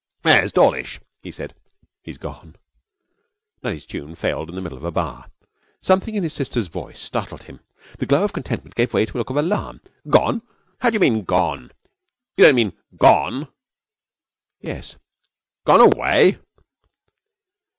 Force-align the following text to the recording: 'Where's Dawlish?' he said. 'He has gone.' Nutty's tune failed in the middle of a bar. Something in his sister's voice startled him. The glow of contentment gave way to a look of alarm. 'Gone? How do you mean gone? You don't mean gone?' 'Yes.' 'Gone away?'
'Where's 0.23 0.51
Dawlish?' 0.51 0.99
he 1.21 1.29
said. 1.29 1.53
'He 2.01 2.09
has 2.09 2.17
gone.' 2.17 2.55
Nutty's 3.61 3.85
tune 3.85 4.15
failed 4.15 4.49
in 4.49 4.55
the 4.55 4.61
middle 4.61 4.79
of 4.79 4.83
a 4.83 4.89
bar. 4.89 5.29
Something 5.79 6.15
in 6.15 6.23
his 6.23 6.33
sister's 6.33 6.65
voice 6.65 6.99
startled 6.99 7.43
him. 7.43 7.59
The 7.99 8.07
glow 8.07 8.23
of 8.23 8.33
contentment 8.33 8.73
gave 8.73 8.95
way 8.95 9.05
to 9.05 9.15
a 9.15 9.19
look 9.19 9.29
of 9.29 9.37
alarm. 9.37 9.79
'Gone? 10.09 10.41
How 10.79 10.89
do 10.89 10.95
you 10.95 10.99
mean 10.99 11.23
gone? 11.23 11.69
You 12.35 12.45
don't 12.45 12.55
mean 12.55 12.73
gone?' 12.97 13.47
'Yes.' 14.59 14.95
'Gone 15.67 15.81
away?' 15.81 16.39